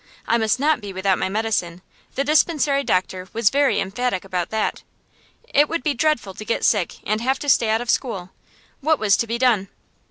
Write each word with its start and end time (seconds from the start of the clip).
I 0.25 0.39
must 0.39 0.59
not 0.59 0.81
be 0.81 0.91
without 0.91 1.19
my 1.19 1.29
medicine; 1.29 1.83
the 2.15 2.23
dispensary 2.23 2.83
doctor 2.83 3.29
was 3.33 3.51
very 3.51 3.79
emphatic 3.79 4.25
about 4.25 4.49
that. 4.49 4.81
It 5.53 5.69
would 5.69 5.83
be 5.83 5.93
dreadful 5.93 6.33
to 6.33 6.43
get 6.43 6.65
sick 6.65 6.95
and 7.03 7.21
have 7.21 7.37
to 7.37 7.47
stay 7.47 7.69
out 7.69 7.81
of 7.81 7.89
school. 7.91 8.31
What 8.79 8.97
was 8.97 9.15
to 9.17 9.27
be 9.27 9.37
done? 9.37 9.67